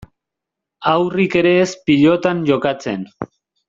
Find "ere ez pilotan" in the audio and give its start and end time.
1.43-2.45